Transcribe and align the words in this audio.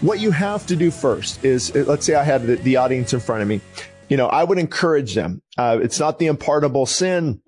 What 0.00 0.18
you 0.18 0.30
have 0.30 0.66
to 0.66 0.76
do 0.76 0.90
first 0.90 1.44
is, 1.44 1.76
uh, 1.76 1.84
let's 1.86 2.06
say 2.06 2.14
I 2.14 2.24
had 2.24 2.46
the, 2.46 2.56
the 2.56 2.76
audience 2.76 3.12
in 3.12 3.20
front 3.20 3.42
of 3.42 3.48
me. 3.48 3.60
You 4.08 4.16
know, 4.16 4.28
I 4.28 4.44
would 4.44 4.58
encourage 4.58 5.14
them. 5.14 5.42
Uh, 5.58 5.78
it's 5.82 6.00
not 6.00 6.18
the 6.18 6.26
impartable 6.26 6.86
sin. 6.86 7.42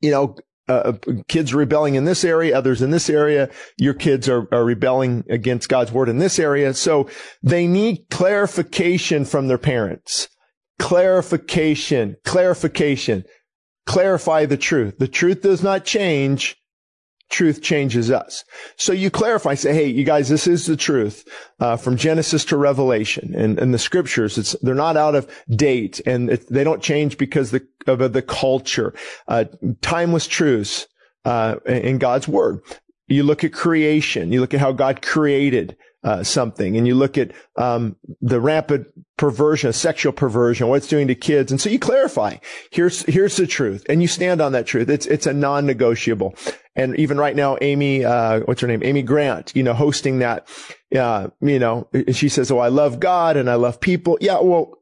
You 0.00 0.10
know, 0.10 0.36
uh, 0.68 0.92
kids 1.28 1.52
rebelling 1.52 1.96
in 1.96 2.04
this 2.04 2.24
area, 2.24 2.56
others 2.56 2.82
in 2.82 2.90
this 2.90 3.10
area. 3.10 3.50
Your 3.78 3.94
kids 3.94 4.28
are, 4.28 4.48
are 4.52 4.64
rebelling 4.64 5.24
against 5.28 5.68
God's 5.68 5.92
word 5.92 6.08
in 6.08 6.18
this 6.18 6.38
area. 6.38 6.72
So 6.74 7.08
they 7.42 7.66
need 7.66 8.06
clarification 8.10 9.24
from 9.24 9.48
their 9.48 9.58
parents. 9.58 10.28
Clarification, 10.78 12.16
clarification, 12.24 13.24
clarify 13.86 14.46
the 14.46 14.56
truth. 14.56 14.98
The 14.98 15.08
truth 15.08 15.42
does 15.42 15.62
not 15.62 15.84
change. 15.84 16.56
Truth 17.28 17.62
changes 17.62 18.10
us. 18.10 18.44
So 18.76 18.92
you 18.92 19.10
clarify, 19.10 19.54
say, 19.54 19.74
hey, 19.74 19.86
you 19.86 20.04
guys, 20.04 20.28
this 20.28 20.46
is 20.46 20.66
the 20.66 20.76
truth, 20.76 21.24
uh, 21.58 21.76
from 21.76 21.96
Genesis 21.96 22.44
to 22.46 22.56
Revelation 22.56 23.34
and, 23.34 23.58
and 23.58 23.74
the 23.74 23.78
scriptures. 23.78 24.38
It's, 24.38 24.52
they're 24.62 24.74
not 24.74 24.96
out 24.96 25.14
of 25.14 25.28
date 25.50 26.00
and 26.06 26.30
it, 26.30 26.48
they 26.48 26.64
don't 26.64 26.82
change 26.82 27.18
because 27.18 27.50
the, 27.50 27.66
of 27.86 28.12
the 28.12 28.22
culture. 28.22 28.94
Uh, 29.26 29.46
timeless 29.80 30.26
truths, 30.26 30.86
uh, 31.24 31.56
in 31.66 31.98
God's 31.98 32.28
word. 32.28 32.60
You 33.08 33.24
look 33.24 33.44
at 33.44 33.52
creation. 33.52 34.32
You 34.32 34.40
look 34.40 34.54
at 34.54 34.60
how 34.60 34.72
God 34.72 35.02
created 35.02 35.76
uh, 36.04 36.22
something, 36.22 36.76
and 36.76 36.86
you 36.86 36.94
look 36.94 37.18
at 37.18 37.32
um, 37.56 37.96
the 38.20 38.40
rampant 38.40 38.86
perversion, 39.16 39.72
sexual 39.72 40.12
perversion, 40.12 40.68
what 40.68 40.76
it's 40.76 40.86
doing 40.86 41.08
to 41.08 41.16
kids, 41.16 41.50
and 41.50 41.60
so 41.60 41.68
you 41.68 41.80
clarify. 41.80 42.36
Here's 42.70 43.02
here's 43.02 43.36
the 43.36 43.46
truth, 43.46 43.84
and 43.88 44.00
you 44.00 44.06
stand 44.06 44.40
on 44.40 44.52
that 44.52 44.66
truth. 44.66 44.88
It's 44.88 45.06
it's 45.06 45.26
a 45.26 45.32
non-negotiable. 45.32 46.36
And 46.76 46.98
even 46.98 47.18
right 47.18 47.34
now, 47.34 47.56
Amy, 47.60 48.04
uh, 48.04 48.40
what's 48.40 48.60
her 48.60 48.68
name? 48.68 48.82
Amy 48.84 49.02
Grant, 49.02 49.52
you 49.56 49.62
know, 49.62 49.74
hosting 49.74 50.18
that. 50.18 50.46
Uh, 50.94 51.28
you 51.40 51.58
know, 51.58 51.88
she 52.12 52.28
says, 52.28 52.50
"Oh, 52.50 52.58
I 52.58 52.68
love 52.68 53.00
God 53.00 53.36
and 53.36 53.50
I 53.50 53.54
love 53.54 53.80
people." 53.80 54.18
Yeah, 54.20 54.40
well, 54.40 54.78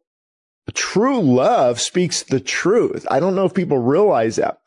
true 0.74 1.20
love 1.20 1.80
speaks 1.80 2.22
the 2.22 2.40
truth. 2.40 3.06
I 3.10 3.20
don't 3.20 3.34
know 3.34 3.44
if 3.44 3.54
people 3.54 3.78
realize 3.78 4.36
that. 4.36 4.58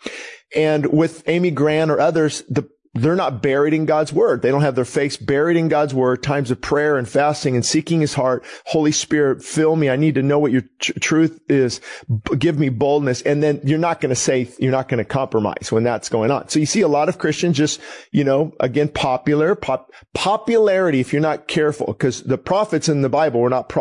And 0.55 0.87
with 0.87 1.23
Amy 1.27 1.51
Grant 1.51 1.91
or 1.91 1.99
others, 1.99 2.43
the 2.49 2.69
they're 3.01 3.15
not 3.15 3.41
buried 3.41 3.73
in 3.73 3.85
God's 3.85 4.13
word. 4.13 4.41
They 4.41 4.51
don't 4.51 4.61
have 4.61 4.75
their 4.75 4.85
face 4.85 5.17
buried 5.17 5.57
in 5.57 5.67
God's 5.67 5.93
word, 5.93 6.23
times 6.23 6.51
of 6.51 6.61
prayer 6.61 6.97
and 6.97 7.07
fasting 7.07 7.55
and 7.55 7.65
seeking 7.65 8.01
his 8.01 8.13
heart. 8.13 8.43
Holy 8.65 8.91
Spirit, 8.91 9.43
fill 9.43 9.75
me. 9.75 9.89
I 9.89 9.95
need 9.95 10.15
to 10.15 10.23
know 10.23 10.39
what 10.39 10.51
your 10.51 10.63
tr- 10.79 10.99
truth 10.99 11.39
is. 11.49 11.81
B- 12.09 12.37
give 12.37 12.59
me 12.59 12.69
boldness. 12.69 13.21
And 13.21 13.41
then 13.41 13.61
you're 13.63 13.77
not 13.79 14.01
going 14.01 14.09
to 14.09 14.15
say, 14.15 14.49
you're 14.59 14.71
not 14.71 14.89
going 14.89 14.99
to 14.99 15.05
compromise 15.05 15.71
when 15.71 15.83
that's 15.83 16.09
going 16.09 16.31
on. 16.31 16.49
So 16.49 16.59
you 16.59 16.65
see 16.65 16.81
a 16.81 16.87
lot 16.87 17.09
of 17.09 17.17
Christians 17.17 17.57
just, 17.57 17.79
you 18.11 18.23
know, 18.23 18.53
again, 18.59 18.89
popular, 18.89 19.55
pop, 19.55 19.91
popularity 20.13 20.99
if 20.99 21.13
you're 21.13 21.21
not 21.21 21.47
careful 21.47 21.87
because 21.87 22.23
the 22.23 22.37
prophets 22.37 22.89
in 22.89 23.01
the 23.01 23.09
Bible 23.09 23.41
were 23.41 23.49
not 23.49 23.71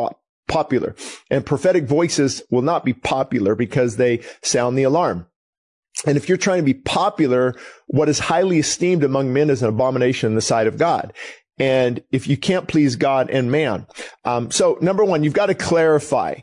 popular 0.49 0.95
and 1.31 1.45
prophetic 1.45 1.85
voices 1.85 2.43
will 2.51 2.63
not 2.63 2.85
be 2.85 2.93
popular 2.93 3.55
because 3.55 3.97
they 3.97 4.23
sound 4.43 4.79
the 4.79 4.85
alarm. 4.85 5.27
And 6.07 6.17
if 6.17 6.29
you're 6.29 6.39
trying 6.39 6.59
to 6.59 6.65
be 6.65 6.75
popular, 6.75 7.55
what 7.89 8.09
is 8.09 8.19
highly 8.19 8.59
esteemed 8.59 9.05
among 9.05 9.33
men 9.33 9.51
is 9.51 9.63
an 9.63 9.69
abomination 9.69 10.29
in 10.31 10.35
the 10.35 10.41
sight 10.41 10.67
of 10.67 10.79
God. 10.79 11.13
And 11.59 12.03
if 12.13 12.29
you 12.29 12.37
can't 12.37 12.69
please 12.69 12.97
God 12.97 13.31
and 13.31 13.51
man, 13.51 13.87
um, 14.25 14.51
so 14.51 14.79
number 14.81 15.05
one, 15.05 15.25
you've 15.25 15.33
got 15.33 15.47
to 15.47 15.55
clarify. 15.55 16.37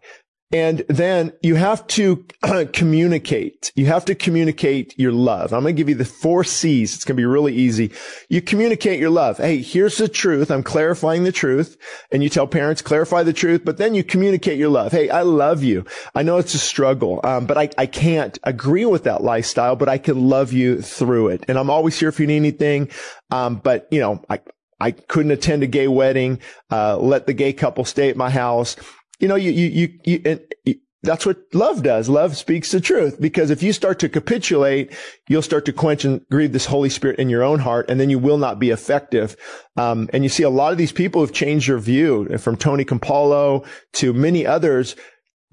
And 0.54 0.86
then 0.88 1.34
you 1.42 1.56
have 1.56 1.86
to 1.88 2.24
communicate. 2.74 3.72
You 3.76 3.88
have 3.88 4.06
to 4.06 4.14
communicate 4.14 4.94
your 5.00 5.12
love. 5.12 5.52
I'm 5.52 5.64
going 5.64 5.76
to 5.76 5.80
give 5.80 5.90
you 5.90 5.96
the 5.96 6.06
four 6.06 6.44
C's. 6.44 6.94
It's 6.94 7.04
going 7.04 7.16
to 7.16 7.22
be 7.22 7.26
really 7.26 7.56
easy. 7.56 7.92
You 8.30 8.40
communicate 8.40 9.00
your 9.00 9.10
love. 9.10 9.38
Hey, 9.38 9.64
here's 9.64 9.98
the 9.98 10.08
truth. 10.08 10.52
I'm 10.52 10.62
clarifying 10.62 11.24
the 11.24 11.32
truth. 11.32 11.76
And 12.12 12.22
you 12.22 12.30
tell 12.30 12.46
parents, 12.46 12.84
clarify 12.84 13.24
the 13.24 13.34
truth, 13.34 13.66
but 13.66 13.78
then 13.78 13.96
you 13.96 14.04
communicate 14.04 14.60
your 14.60 14.70
love. 14.70 14.92
Hey, 14.92 15.10
I 15.10 15.24
love 15.24 15.64
you. 15.64 15.86
I 16.14 16.22
know 16.22 16.38
it's 16.38 16.54
a 16.54 16.60
struggle, 16.60 17.20
um, 17.24 17.48
but 17.48 17.58
I, 17.58 17.70
I 17.80 17.88
can't 17.88 18.38
agree 18.44 18.86
with 18.86 19.06
that 19.06 19.24
lifestyle, 19.24 19.76
but 19.76 19.90
I 19.90 19.98
can 19.98 20.30
love 20.30 20.54
you 20.54 20.84
through 20.84 21.30
it. 21.30 21.46
And 21.48 21.58
I'm 21.58 21.72
always 21.72 22.00
here 22.00 22.10
if 22.10 22.20
you 22.20 22.28
need 22.28 22.38
anything. 22.38 22.92
Um, 23.32 23.56
but 23.56 23.88
you 23.90 24.00
know, 24.00 24.24
I, 24.30 24.40
I 24.80 24.92
couldn't 24.92 25.32
attend 25.32 25.64
a 25.64 25.68
gay 25.68 25.88
wedding, 25.88 26.40
uh, 26.70 26.98
let 26.98 27.26
the 27.26 27.34
gay 27.34 27.54
couple 27.54 27.86
stay 27.86 28.10
at 28.10 28.18
my 28.18 28.30
house 28.30 28.76
you 29.20 29.28
know, 29.28 29.36
you, 29.36 29.52
you, 29.52 29.68
you, 29.68 30.00
you, 30.06 30.40
you 30.66 30.76
that's 31.04 31.26
what 31.26 31.38
love 31.54 31.84
does. 31.84 32.08
Love 32.08 32.38
speaks 32.38 32.72
the 32.72 32.80
truth 32.80 33.20
because 33.20 33.50
if 33.50 33.62
you 33.62 33.74
start 33.74 34.00
to 34.00 34.10
capitulate, 34.10 34.94
you'll 35.28 35.42
start 35.42 35.66
to 35.66 35.74
quench 35.74 36.06
and 36.06 36.26
grieve 36.32 36.54
this 36.54 36.66
Holy 36.66 36.90
Spirit 36.90 37.20
in 37.20 37.30
your 37.30 37.44
own 37.44 37.60
heart 37.60 37.90
and 37.90 38.00
then 38.00 38.10
you 38.10 38.18
will 38.18 38.38
not 38.38 38.58
be 38.58 38.70
effective. 38.70 39.36
Um, 39.76 40.10
and 40.14 40.24
you 40.24 40.30
see 40.30 40.44
a 40.44 40.50
lot 40.50 40.72
of 40.72 40.78
these 40.78 40.94
people 40.94 41.20
have 41.20 41.34
changed 41.34 41.68
their 41.68 41.78
view 41.78 42.38
from 42.38 42.56
Tony 42.56 42.86
Campolo 42.86 43.66
to 43.94 44.14
many 44.14 44.46
others 44.46 44.96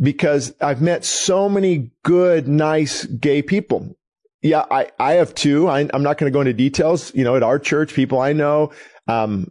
because 0.00 0.54
I've 0.60 0.80
met 0.80 1.04
so 1.04 1.48
many 1.48 1.90
good, 2.04 2.46
nice 2.46 3.04
gay 3.04 3.42
people. 3.42 3.96
Yeah, 4.42 4.64
I, 4.70 4.90
I 5.00 5.14
have 5.14 5.34
two. 5.34 5.68
I, 5.68 5.80
am 5.80 6.02
not 6.02 6.16
going 6.16 6.32
to 6.32 6.34
go 6.34 6.40
into 6.40 6.54
details, 6.54 7.12
you 7.12 7.24
know, 7.24 7.36
at 7.36 7.42
our 7.42 7.58
church, 7.58 7.92
people 7.92 8.20
I 8.20 8.32
know. 8.32 8.70
Um, 9.08 9.50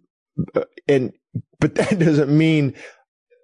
and, 0.88 1.12
but 1.59 1.75
that 1.75 2.00
doesn't 2.00 2.36
mean 2.36 2.74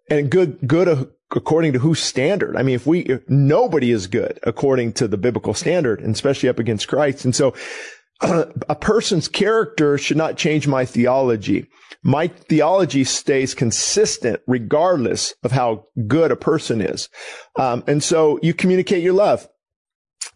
and 0.10 0.30
good, 0.30 0.60
good 0.68 1.10
according 1.36 1.74
to 1.74 1.80
whose 1.80 2.00
standard? 2.00 2.56
I 2.56 2.64
mean, 2.64 2.76
if 2.76 2.86
we, 2.86 3.00
if 3.02 3.28
nobody 3.30 3.92
is 3.92 4.08
good 4.08 4.40
according 4.44 4.94
to 4.94 5.08
the 5.08 5.18
biblical 5.18 5.54
standard, 5.54 6.00
and 6.02 6.14
especially 6.14 6.50
up 6.50 6.60
against 6.60 6.88
Christ. 6.88 7.26
And 7.26 7.36
so 7.36 7.54
a 8.22 8.76
person's 8.76 9.28
character 9.28 9.98
should 9.98 10.18
not 10.18 10.38
change 10.38 10.68
my 10.68 10.86
theology. 10.86 11.68
My 12.04 12.28
theology 12.28 13.04
stays 13.04 13.56
consistent 13.56 14.42
regardless 14.48 15.34
of 15.44 15.52
how 15.52 15.88
good 16.08 16.32
a 16.32 16.36
person 16.36 16.82
is. 16.82 17.10
Um, 17.58 17.84
and 17.88 18.04
so 18.04 18.40
you 18.42 18.54
communicate 18.54 19.04
your 19.04 19.14
love. 19.14 19.48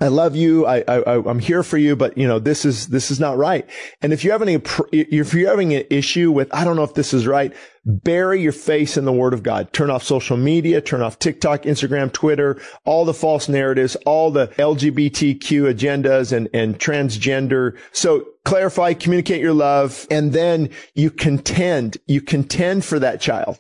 I 0.01 0.07
love 0.07 0.35
you. 0.35 0.65
I, 0.65 0.83
I, 0.87 1.29
I'm 1.29 1.39
here 1.39 1.61
for 1.61 1.77
you, 1.77 1.95
but 1.95 2.17
you 2.17 2.25
know, 2.25 2.39
this 2.39 2.63
is, 2.63 2.87
this 2.87 3.11
is 3.11 3.19
not 3.19 3.37
right. 3.37 3.69
And 4.01 4.13
if 4.13 4.23
you're 4.23 4.31
having 4.31 4.55
a, 4.55 4.61
if 4.93 5.33
you're 5.33 5.49
having 5.49 5.73
an 5.73 5.83
issue 5.89 6.31
with, 6.31 6.53
I 6.53 6.63
don't 6.63 6.77
know 6.77 6.83
if 6.83 6.93
this 6.93 7.13
is 7.13 7.27
right, 7.27 7.53
bury 7.85 8.41
your 8.41 8.53
face 8.53 8.95
in 8.95 9.03
the 9.03 9.11
word 9.11 9.33
of 9.33 9.43
God. 9.43 9.73
Turn 9.73 9.89
off 9.89 10.03
social 10.03 10.37
media, 10.37 10.79
turn 10.79 11.01
off 11.01 11.19
TikTok, 11.19 11.63
Instagram, 11.63 12.13
Twitter, 12.13 12.61
all 12.85 13.03
the 13.03 13.13
false 13.13 13.49
narratives, 13.49 13.97
all 14.05 14.31
the 14.31 14.47
LGBTQ 14.47 15.73
agendas 15.73 16.31
and, 16.31 16.47
and 16.53 16.79
transgender. 16.79 17.77
So 17.91 18.25
clarify, 18.45 18.93
communicate 18.93 19.41
your 19.41 19.53
love, 19.53 20.07
and 20.09 20.31
then 20.31 20.69
you 20.93 21.11
contend, 21.11 21.97
you 22.07 22.21
contend 22.21 22.85
for 22.85 22.99
that 22.99 23.19
child. 23.19 23.59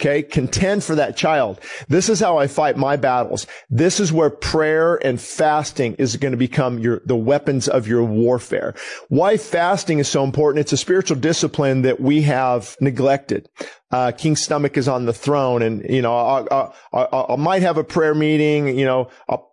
Okay. 0.00 0.22
Contend 0.22 0.82
for 0.82 0.94
that 0.94 1.14
child. 1.14 1.60
This 1.88 2.08
is 2.08 2.20
how 2.20 2.38
I 2.38 2.46
fight 2.46 2.78
my 2.78 2.96
battles. 2.96 3.46
This 3.68 4.00
is 4.00 4.10
where 4.10 4.30
prayer 4.30 4.96
and 5.04 5.20
fasting 5.20 5.94
is 5.94 6.16
going 6.16 6.32
to 6.32 6.38
become 6.38 6.78
your, 6.78 7.02
the 7.04 7.16
weapons 7.16 7.68
of 7.68 7.86
your 7.86 8.02
warfare. 8.02 8.74
Why 9.08 9.36
fasting 9.36 9.98
is 9.98 10.08
so 10.08 10.24
important. 10.24 10.62
It's 10.62 10.72
a 10.72 10.78
spiritual 10.78 11.18
discipline 11.18 11.82
that 11.82 12.00
we 12.00 12.22
have 12.22 12.78
neglected. 12.80 13.50
Uh, 13.90 14.12
King 14.12 14.36
Stomach 14.36 14.78
is 14.78 14.88
on 14.88 15.04
the 15.04 15.12
throne 15.12 15.60
and, 15.60 15.84
you 15.88 16.00
know, 16.00 16.16
I, 16.16 16.70
I, 16.94 17.34
I 17.34 17.36
might 17.36 17.60
have 17.60 17.76
a 17.76 17.84
prayer 17.84 18.14
meeting, 18.14 18.78
you 18.78 18.86
know, 18.86 19.10
I'll, 19.28 19.52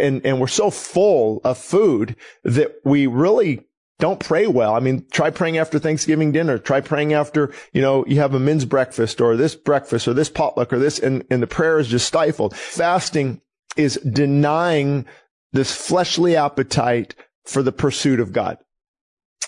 and, 0.00 0.24
and 0.24 0.40
we're 0.40 0.46
so 0.46 0.70
full 0.70 1.42
of 1.44 1.58
food 1.58 2.16
that 2.42 2.76
we 2.84 3.06
really 3.06 3.66
don't 3.98 4.18
pray 4.18 4.46
well. 4.46 4.74
I 4.74 4.80
mean, 4.80 5.06
try 5.10 5.30
praying 5.30 5.58
after 5.58 5.78
Thanksgiving 5.78 6.32
dinner. 6.32 6.58
Try 6.58 6.80
praying 6.80 7.12
after, 7.12 7.52
you 7.72 7.80
know, 7.80 8.04
you 8.06 8.18
have 8.18 8.34
a 8.34 8.40
men's 8.40 8.64
breakfast 8.64 9.20
or 9.20 9.36
this 9.36 9.54
breakfast 9.54 10.08
or 10.08 10.14
this 10.14 10.28
potluck 10.28 10.72
or 10.72 10.78
this, 10.78 10.98
and, 10.98 11.24
and 11.30 11.42
the 11.42 11.46
prayer 11.46 11.78
is 11.78 11.88
just 11.88 12.06
stifled. 12.06 12.56
Fasting 12.56 13.40
is 13.76 13.96
denying 13.98 15.06
this 15.52 15.74
fleshly 15.74 16.34
appetite 16.34 17.14
for 17.44 17.62
the 17.62 17.72
pursuit 17.72 18.18
of 18.18 18.32
God. 18.32 18.58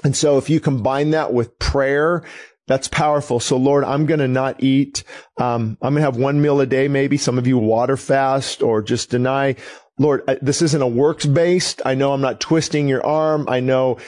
And 0.05 0.15
so 0.15 0.39
if 0.39 0.49
you 0.49 0.61
combine 0.61 1.11
that 1.11 1.33
with 1.33 1.59
prayer, 1.59 2.23
that's 2.69 2.89
powerful. 2.89 3.41
So 3.41 3.57
Lord, 3.57 3.83
I'm 3.83 4.07
going 4.07 4.21
to 4.21 4.29
not 4.29 4.63
eat. 4.63 5.03
Um, 5.39 5.77
I'm 5.83 5.95
going 5.95 6.03
to 6.03 6.03
have 6.03 6.17
one 6.17 6.41
meal 6.41 6.61
a 6.61 6.67
day, 6.67 6.87
maybe 6.87 7.17
some 7.17 7.39
of 7.39 7.47
you 7.47 7.59
water 7.59 7.97
fast 7.97 8.63
or 8.63 8.83
just 8.83 9.11
deny 9.11 9.57
Lord, 9.99 10.25
this 10.43 10.61
isn't 10.61 10.83
a 10.83 10.87
works 10.87 11.25
based. 11.25 11.81
I 11.85 11.95
know 11.95 12.13
I'm 12.13 12.21
not 12.21 12.41
twisting 12.41 12.87
your 12.87 13.05
arm. 13.05 13.47
I 13.49 13.61
know 13.61 13.99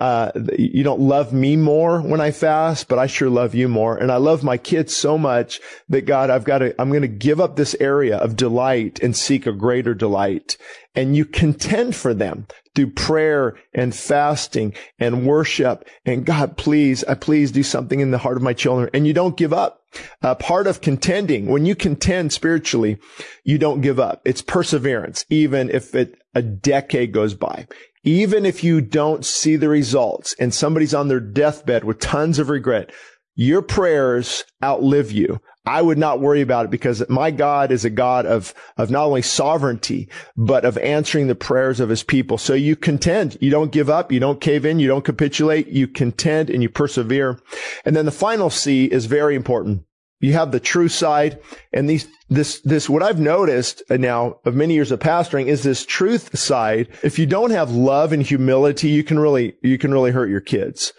uh, 0.00 0.32
you 0.58 0.82
don't 0.82 1.00
love 1.00 1.32
me 1.32 1.56
more 1.56 2.00
when 2.00 2.20
I 2.20 2.32
fast, 2.32 2.88
but 2.88 2.98
I 2.98 3.06
sure 3.06 3.30
love 3.30 3.54
you 3.54 3.68
more. 3.68 3.96
And 3.96 4.10
I 4.10 4.16
love 4.16 4.42
my 4.42 4.56
kids 4.56 4.94
so 4.94 5.16
much 5.16 5.60
that 5.88 6.04
God, 6.04 6.30
I've 6.30 6.44
got 6.44 6.58
to, 6.58 6.74
I'm 6.80 6.90
going 6.90 7.02
to 7.02 7.08
give 7.08 7.40
up 7.40 7.54
this 7.54 7.76
area 7.78 8.16
of 8.16 8.36
delight 8.36 9.00
and 9.02 9.16
seek 9.16 9.46
a 9.46 9.52
greater 9.52 9.94
delight. 9.94 10.56
And 10.96 11.14
you 11.14 11.24
contend 11.24 11.94
for 11.94 12.12
them 12.12 12.48
through 12.74 12.90
prayer 12.90 13.56
and 13.72 13.94
fasting 13.94 14.74
and 14.98 15.26
worship. 15.26 15.88
And 16.04 16.26
God, 16.26 16.56
please, 16.56 17.04
I 17.04 17.14
please 17.14 17.52
do 17.52 17.62
something 17.62 18.00
in 18.00 18.10
the 18.10 18.18
heart 18.18 18.36
of 18.36 18.42
my 18.42 18.54
children. 18.54 18.90
And 18.92 19.06
you 19.06 19.12
don't 19.12 19.36
give 19.36 19.52
up. 19.52 19.82
Uh, 20.22 20.34
part 20.34 20.66
of 20.66 20.82
contending, 20.82 21.46
when 21.46 21.64
you 21.64 21.74
contend 21.74 22.32
spiritually, 22.32 22.98
you 23.44 23.58
don't 23.58 23.80
give 23.80 23.98
up. 23.98 24.20
It's 24.24 24.42
perseverance, 24.42 25.24
even 25.30 25.70
if 25.70 25.94
it, 25.94 26.20
a 26.34 26.42
decade 26.42 27.12
goes 27.12 27.32
by. 27.32 27.66
Even 28.08 28.46
if 28.46 28.64
you 28.64 28.80
don't 28.80 29.22
see 29.22 29.56
the 29.56 29.68
results 29.68 30.34
and 30.38 30.54
somebody's 30.54 30.94
on 30.94 31.08
their 31.08 31.20
deathbed 31.20 31.84
with 31.84 32.00
tons 32.00 32.38
of 32.38 32.48
regret, 32.48 32.90
your 33.34 33.60
prayers 33.60 34.44
outlive 34.64 35.12
you. 35.12 35.42
I 35.66 35.82
would 35.82 35.98
not 35.98 36.18
worry 36.18 36.40
about 36.40 36.64
it 36.64 36.70
because 36.70 37.06
my 37.10 37.30
God 37.30 37.70
is 37.70 37.84
a 37.84 37.90
God 37.90 38.24
of, 38.24 38.54
of 38.78 38.90
not 38.90 39.04
only 39.04 39.20
sovereignty, 39.20 40.08
but 40.38 40.64
of 40.64 40.78
answering 40.78 41.26
the 41.26 41.34
prayers 41.34 41.80
of 41.80 41.90
his 41.90 42.02
people. 42.02 42.38
So 42.38 42.54
you 42.54 42.76
contend. 42.76 43.36
You 43.42 43.50
don't 43.50 43.72
give 43.72 43.90
up. 43.90 44.10
You 44.10 44.20
don't 44.20 44.40
cave 44.40 44.64
in. 44.64 44.78
You 44.78 44.88
don't 44.88 45.04
capitulate. 45.04 45.68
You 45.68 45.86
contend 45.86 46.48
and 46.48 46.62
you 46.62 46.70
persevere. 46.70 47.38
And 47.84 47.94
then 47.94 48.06
the 48.06 48.10
final 48.10 48.48
C 48.48 48.86
is 48.86 49.04
very 49.04 49.34
important. 49.34 49.82
You 50.20 50.32
have 50.32 50.50
the 50.50 50.60
true 50.60 50.88
side 50.88 51.40
and 51.72 51.88
these, 51.88 52.08
this, 52.28 52.60
this, 52.60 52.88
what 52.88 53.02
I've 53.02 53.20
noticed 53.20 53.82
now 53.88 54.40
of 54.44 54.54
many 54.54 54.74
years 54.74 54.90
of 54.90 54.98
pastoring 54.98 55.46
is 55.46 55.62
this 55.62 55.86
truth 55.86 56.36
side. 56.36 56.88
If 57.02 57.18
you 57.18 57.26
don't 57.26 57.52
have 57.52 57.70
love 57.70 58.12
and 58.12 58.22
humility, 58.22 58.88
you 58.88 59.04
can 59.04 59.18
really, 59.18 59.54
you 59.62 59.78
can 59.78 59.92
really 59.92 60.10
hurt 60.10 60.28
your 60.28 60.40
kids 60.40 60.92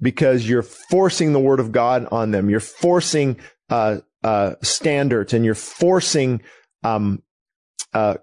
because 0.00 0.48
you're 0.48 0.62
forcing 0.62 1.32
the 1.32 1.40
word 1.40 1.58
of 1.58 1.72
God 1.72 2.06
on 2.10 2.30
them. 2.32 2.50
You're 2.50 2.60
forcing, 2.60 3.38
uh, 3.70 3.98
uh, 4.22 4.54
standards 4.62 5.32
and 5.32 5.44
you're 5.44 5.54
forcing, 5.54 6.42
um, 6.82 7.22
uh, 7.94 8.16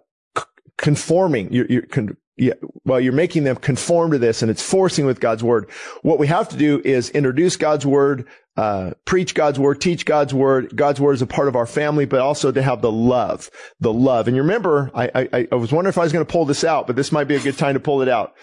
conforming. 0.77 1.51
You're, 1.51 1.65
you're 1.67 1.85
con- 1.87 2.17
yeah, 2.35 2.53
well, 2.83 2.99
you're 2.99 3.13
making 3.13 3.43
them 3.43 3.55
conform 3.55 4.11
to 4.11 4.17
this 4.17 4.41
and 4.41 4.49
it's 4.49 4.61
forcing 4.61 5.05
with 5.05 5.19
God's 5.19 5.43
word. 5.43 5.69
What 6.01 6.17
we 6.17 6.27
have 6.27 6.49
to 6.49 6.57
do 6.57 6.81
is 6.83 7.11
introduce 7.11 7.57
God's 7.57 7.85
word, 7.85 8.27
uh, 8.57 8.91
preach 9.05 9.35
God's 9.35 9.59
word, 9.59 9.79
teach 9.79 10.05
God's 10.05 10.33
word. 10.33 10.75
God's 10.75 10.99
word 10.99 11.13
is 11.13 11.21
a 11.21 11.27
part 11.27 11.47
of 11.47 11.55
our 11.55 11.67
family, 11.67 12.05
but 12.05 12.21
also 12.21 12.51
to 12.51 12.61
have 12.61 12.81
the 12.81 12.91
love, 12.91 13.51
the 13.79 13.93
love. 13.93 14.27
And 14.27 14.35
you 14.35 14.41
remember, 14.41 14.89
I, 14.95 15.27
I, 15.31 15.47
I 15.51 15.55
was 15.55 15.71
wondering 15.71 15.91
if 15.91 15.97
I 15.97 16.03
was 16.03 16.13
going 16.13 16.25
to 16.25 16.31
pull 16.31 16.45
this 16.45 16.63
out, 16.63 16.87
but 16.87 16.95
this 16.95 17.11
might 17.11 17.27
be 17.27 17.35
a 17.35 17.39
good 17.39 17.57
time 17.57 17.75
to 17.75 17.79
pull 17.79 18.01
it 18.01 18.09
out. 18.09 18.33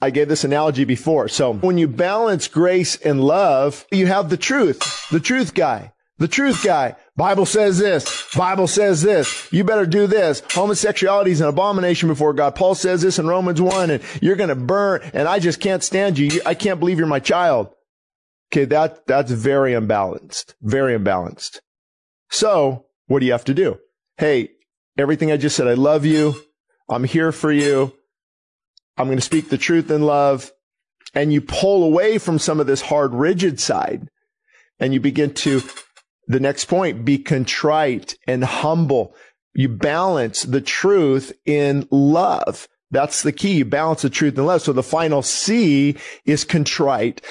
I 0.00 0.10
gave 0.10 0.28
this 0.28 0.44
analogy 0.44 0.84
before. 0.84 1.28
So 1.28 1.54
when 1.54 1.78
you 1.78 1.88
balance 1.88 2.48
grace 2.48 2.96
and 2.96 3.22
love, 3.22 3.86
you 3.90 4.06
have 4.06 4.30
the 4.30 4.36
truth, 4.36 5.08
the 5.10 5.20
truth 5.20 5.54
guy, 5.54 5.92
the 6.18 6.28
truth 6.28 6.64
guy. 6.64 6.96
Bible 7.16 7.46
says 7.46 7.78
this. 7.78 8.26
Bible 8.36 8.66
says 8.66 9.02
this. 9.02 9.48
You 9.52 9.64
better 9.64 9.86
do 9.86 10.06
this. 10.06 10.42
Homosexuality 10.50 11.30
is 11.30 11.40
an 11.40 11.48
abomination 11.48 12.08
before 12.08 12.32
God. 12.32 12.54
Paul 12.54 12.74
says 12.74 13.02
this 13.02 13.18
in 13.18 13.26
Romans 13.26 13.60
1 13.60 13.90
and 13.90 14.02
you're 14.20 14.36
going 14.36 14.48
to 14.48 14.56
burn 14.56 15.02
and 15.12 15.28
I 15.28 15.38
just 15.38 15.60
can't 15.60 15.82
stand 15.82 16.18
you. 16.18 16.40
I 16.44 16.54
can't 16.54 16.80
believe 16.80 16.98
you're 16.98 17.06
my 17.06 17.20
child. 17.20 17.72
Okay. 18.52 18.64
That, 18.64 19.06
that's 19.06 19.30
very 19.30 19.74
unbalanced, 19.74 20.54
very 20.60 20.94
unbalanced. 20.94 21.60
So 22.30 22.86
what 23.06 23.20
do 23.20 23.26
you 23.26 23.32
have 23.32 23.44
to 23.46 23.54
do? 23.54 23.78
Hey, 24.16 24.50
everything 24.96 25.30
I 25.30 25.36
just 25.36 25.56
said, 25.56 25.68
I 25.68 25.74
love 25.74 26.04
you. 26.04 26.34
I'm 26.88 27.04
here 27.04 27.32
for 27.32 27.52
you. 27.52 27.94
I'm 28.96 29.06
going 29.06 29.18
to 29.18 29.22
speak 29.22 29.48
the 29.48 29.58
truth 29.58 29.90
in 29.90 30.02
love. 30.02 30.50
And 31.14 31.32
you 31.32 31.40
pull 31.40 31.84
away 31.84 32.18
from 32.18 32.38
some 32.38 32.60
of 32.60 32.66
this 32.66 32.82
hard, 32.82 33.14
rigid 33.14 33.60
side 33.60 34.08
and 34.80 34.94
you 34.94 35.00
begin 35.00 35.34
to, 35.34 35.62
the 36.28 36.40
next 36.40 36.66
point, 36.66 37.04
be 37.04 37.18
contrite 37.18 38.16
and 38.26 38.44
humble. 38.44 39.14
You 39.54 39.68
balance 39.68 40.42
the 40.42 40.60
truth 40.60 41.32
in 41.44 41.88
love. 41.90 42.68
That's 42.90 43.22
the 43.22 43.32
key. 43.32 43.56
You 43.56 43.64
balance 43.64 44.02
the 44.02 44.10
truth 44.10 44.36
and 44.38 44.46
love. 44.46 44.62
So 44.62 44.72
the 44.72 44.82
final 44.82 45.22
C 45.22 45.96
is 46.24 46.44
contrite. 46.44 47.22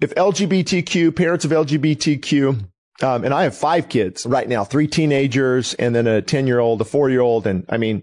If 0.00 0.14
LGBTQ, 0.14 1.14
parents 1.14 1.44
of 1.44 1.50
LGBTQ, 1.50 2.68
um, 3.02 3.24
and 3.24 3.34
I 3.34 3.42
have 3.42 3.56
five 3.56 3.88
kids 3.88 4.24
right 4.24 4.48
now, 4.48 4.64
three 4.64 4.86
teenagers 4.86 5.74
and 5.74 5.94
then 5.94 6.06
a 6.06 6.22
10 6.22 6.46
year 6.46 6.60
old, 6.60 6.80
a 6.80 6.84
four 6.84 7.10
year 7.10 7.20
old. 7.20 7.46
And 7.46 7.64
I 7.68 7.76
mean, 7.76 8.02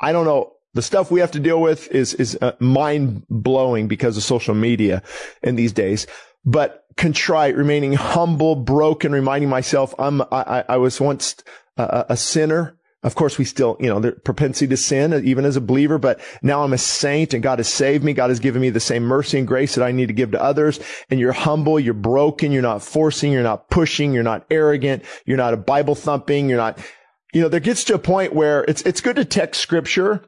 I 0.00 0.12
don't 0.12 0.24
know 0.24 0.54
the 0.74 0.82
stuff 0.82 1.10
we 1.10 1.20
have 1.20 1.30
to 1.30 1.40
deal 1.40 1.60
with 1.60 1.88
is 1.88 2.14
is 2.14 2.36
uh, 2.42 2.52
mind 2.58 3.24
blowing 3.30 3.88
because 3.88 4.16
of 4.16 4.22
social 4.22 4.54
media 4.54 5.02
in 5.42 5.54
these 5.54 5.72
days. 5.72 6.06
But 6.44 6.84
contrite, 6.96 7.56
remaining 7.56 7.94
humble, 7.94 8.56
broken, 8.56 9.12
reminding 9.12 9.48
myself 9.48 9.94
I'm 9.98 10.22
I, 10.30 10.64
I 10.68 10.76
was 10.76 11.00
once 11.00 11.36
uh, 11.76 12.04
a, 12.08 12.12
a 12.12 12.16
sinner. 12.16 12.76
Of 13.02 13.14
course, 13.16 13.36
we 13.36 13.44
still, 13.44 13.76
you 13.80 13.88
know, 13.88 14.00
the 14.00 14.12
propensity 14.12 14.66
to 14.68 14.78
sin, 14.78 15.12
even 15.26 15.44
as 15.44 15.56
a 15.56 15.60
believer, 15.60 15.98
but 15.98 16.20
now 16.40 16.64
I'm 16.64 16.72
a 16.72 16.78
saint 16.78 17.34
and 17.34 17.42
God 17.42 17.58
has 17.58 17.68
saved 17.68 18.02
me. 18.02 18.14
God 18.14 18.30
has 18.30 18.40
given 18.40 18.62
me 18.62 18.70
the 18.70 18.80
same 18.80 19.02
mercy 19.02 19.38
and 19.38 19.46
grace 19.46 19.74
that 19.74 19.84
I 19.84 19.92
need 19.92 20.06
to 20.06 20.14
give 20.14 20.30
to 20.30 20.42
others. 20.42 20.80
And 21.10 21.20
you're 21.20 21.32
humble, 21.32 21.78
you're 21.78 21.92
broken, 21.92 22.50
you're 22.50 22.62
not 22.62 22.82
forcing, 22.82 23.30
you're 23.30 23.42
not 23.42 23.68
pushing, 23.68 24.14
you're 24.14 24.22
not 24.22 24.46
arrogant, 24.50 25.04
you're 25.26 25.36
not 25.36 25.52
a 25.52 25.58
Bible 25.58 25.94
thumping, 25.94 26.48
you're 26.48 26.56
not, 26.56 26.78
you 27.34 27.42
know, 27.42 27.48
there 27.48 27.60
gets 27.60 27.84
to 27.84 27.94
a 27.94 27.98
point 27.98 28.32
where 28.32 28.64
it's, 28.64 28.80
it's 28.82 29.02
good 29.02 29.16
to 29.16 29.24
text 29.26 29.60
scripture 29.60 30.24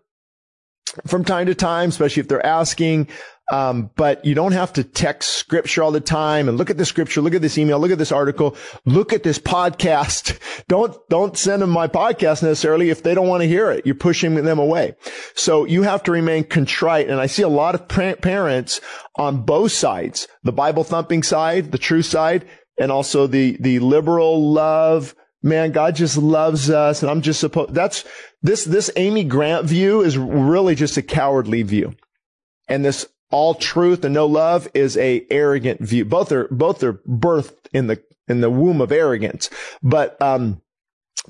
from 1.07 1.25
time 1.25 1.47
to 1.47 1.55
time, 1.55 1.91
especially 1.91 2.21
if 2.21 2.29
they're 2.29 2.45
asking. 2.45 3.09
Um, 3.49 3.91
but 3.95 4.25
you 4.25 4.35
don't 4.35 4.53
have 4.53 4.73
to 4.73 4.83
text 4.83 5.31
scripture 5.31 5.83
all 5.83 5.93
the 5.93 6.01
time 6.01 6.49
and 6.49 6.59
look 6.59 6.69
at 6.69 6.79
the 6.79 6.85
scripture, 6.85 7.21
look 7.21 7.35
at 7.35 7.43
this 7.43 7.59
email, 7.59 7.79
look 7.79 7.93
at 7.93 7.99
this 7.99 8.11
article, 8.11 8.57
look 8.85 9.13
at 9.13 9.23
this 9.23 9.39
podcast. 9.39 10.39
Don't, 10.69 10.97
don't 11.09 11.37
send 11.37 11.63
them 11.63 11.71
my 11.71 11.87
podcast 11.87 12.43
necessarily 12.43 12.91
if 12.91 13.05
they 13.05 13.15
don't 13.15 13.29
want 13.29 13.43
to 13.43 13.49
hear 13.49 13.71
it. 13.71 13.87
You're 13.87 13.95
pushing 13.95 14.35
them 14.35 14.59
away. 14.59 14.97
So 15.35 15.65
you 15.65 15.83
have 15.83 16.03
to 16.05 16.11
remain 16.11 16.43
contrite. 16.43 17.09
And 17.09 17.21
I 17.21 17.27
see 17.27 17.43
a 17.43 17.49
lot 17.49 17.77
of 17.77 17.87
parents 17.89 18.81
on 19.17 19.45
both 19.45 19.71
sides, 19.71 20.27
the 20.43 20.53
Bible 20.53 20.83
thumping 20.83 21.23
side, 21.23 21.71
the 21.71 21.79
true 21.79 22.03
side, 22.03 22.47
and 22.79 22.91
also 22.91 23.29
the, 23.29 23.57
the 23.61 23.79
liberal 23.79 24.51
love, 24.51 25.15
man, 25.47 25.71
God 25.71 25.95
just 25.95 26.19
loves 26.19 26.69
us. 26.69 27.03
And 27.03 27.11
I'm 27.11 27.23
just 27.23 27.41
supposed, 27.41 27.73
that's, 27.73 28.05
this, 28.43 28.65
this 28.65 28.91
Amy 28.97 29.25
Grant 29.25 29.65
view 29.65 30.03
is 30.03 30.19
really 30.19 30.75
just 30.75 30.97
a 30.97 31.03
cowardly 31.03 31.63
view. 31.63 31.95
And 32.69 32.85
this 32.85 33.07
all 33.31 33.55
truth 33.55 34.05
and 34.05 34.13
no 34.13 34.27
love 34.27 34.69
is 34.75 34.97
a 34.97 35.27
arrogant 35.31 35.81
view. 35.81 36.05
Both 36.05 36.33
are, 36.33 36.49
both 36.51 36.83
are 36.83 36.95
birthed 37.09 37.69
in 37.73 37.87
the, 37.87 38.03
in 38.29 38.41
the 38.41 38.51
womb 38.51 38.81
of 38.81 38.93
arrogance. 38.93 39.49
But, 39.83 40.21
um, 40.21 40.61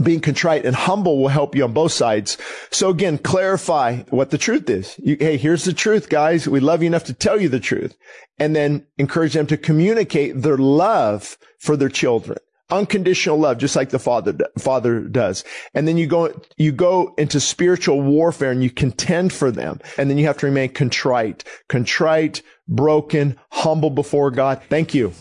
being 0.02 0.20
contrite 0.20 0.66
and 0.66 0.76
humble 0.76 1.18
will 1.18 1.28
help 1.28 1.54
you 1.54 1.64
on 1.64 1.72
both 1.72 1.92
sides. 1.92 2.36
So 2.70 2.90
again, 2.90 3.16
clarify 3.16 4.02
what 4.10 4.30
the 4.30 4.36
truth 4.36 4.68
is. 4.68 4.94
You, 4.98 5.16
hey, 5.18 5.38
here's 5.38 5.64
the 5.64 5.72
truth, 5.72 6.10
guys. 6.10 6.46
We 6.46 6.60
love 6.60 6.82
you 6.82 6.88
enough 6.88 7.04
to 7.04 7.14
tell 7.14 7.40
you 7.40 7.48
the 7.48 7.60
truth 7.60 7.96
and 8.38 8.54
then 8.54 8.86
encourage 8.98 9.32
them 9.32 9.46
to 9.46 9.56
communicate 9.56 10.42
their 10.42 10.58
love 10.58 11.38
for 11.58 11.78
their 11.78 11.88
children 11.88 12.36
unconditional 12.70 13.38
love, 13.38 13.58
just 13.58 13.76
like 13.76 13.90
the 13.90 13.98
father, 13.98 14.36
father 14.58 15.00
does. 15.00 15.44
And 15.74 15.86
then 15.86 15.96
you 15.96 16.06
go, 16.06 16.32
you 16.56 16.72
go 16.72 17.14
into 17.16 17.40
spiritual 17.40 18.02
warfare 18.02 18.50
and 18.50 18.62
you 18.62 18.70
contend 18.70 19.32
for 19.32 19.50
them. 19.50 19.80
And 19.96 20.10
then 20.10 20.18
you 20.18 20.26
have 20.26 20.38
to 20.38 20.46
remain 20.46 20.70
contrite, 20.70 21.44
contrite, 21.68 22.42
broken, 22.68 23.38
humble 23.50 23.90
before 23.90 24.30
God. 24.30 24.62
Thank 24.68 24.94
you. 24.94 25.12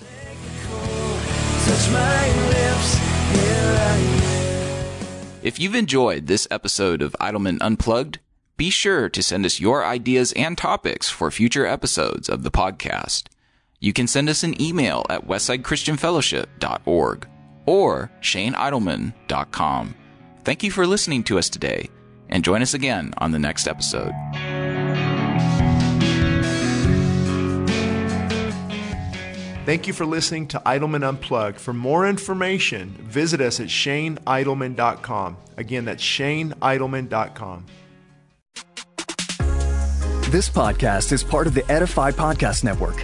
If 5.43 5.59
you've 5.59 5.75
enjoyed 5.75 6.27
this 6.27 6.47
episode 6.49 7.03
of 7.03 7.15
Idleman 7.21 7.59
Unplugged, 7.61 8.19
be 8.57 8.69
sure 8.69 9.09
to 9.09 9.21
send 9.21 9.45
us 9.45 9.59
your 9.59 9.85
ideas 9.85 10.31
and 10.33 10.57
topics 10.57 11.09
for 11.09 11.29
future 11.29 11.65
episodes 11.65 12.29
of 12.29 12.43
the 12.43 12.51
podcast. 12.51 13.25
You 13.79 13.93
can 13.93 14.07
send 14.07 14.29
us 14.29 14.43
an 14.43 14.59
email 14.59 15.05
at 15.09 15.27
westsidechristianfellowship.org 15.27 17.27
or 17.65 18.11
shaneidleman.com. 18.21 19.95
Thank 20.43 20.63
you 20.63 20.71
for 20.71 20.85
listening 20.85 21.23
to 21.23 21.39
us 21.39 21.49
today, 21.49 21.89
and 22.29 22.43
join 22.43 22.61
us 22.61 22.73
again 22.73 23.13
on 23.17 23.31
the 23.31 23.39
next 23.39 23.67
episode. 23.67 24.13
Thank 29.65 29.87
you 29.87 29.93
for 29.93 30.05
listening 30.05 30.47
to 30.49 30.61
Idleman 30.63 31.03
Unplugged. 31.03 31.59
For 31.59 31.73
more 31.73 32.07
information, 32.07 32.89
visit 33.01 33.41
us 33.41 33.59
at 33.59 33.67
shaneidleman.com. 33.67 35.37
Again, 35.57 35.85
that's 35.85 36.03
shaneidleman.com. 36.03 37.65
This 40.29 40.49
podcast 40.49 41.11
is 41.11 41.23
part 41.23 41.47
of 41.47 41.55
the 41.55 41.69
Edify 41.71 42.11
Podcast 42.11 42.63
Network. 42.63 43.03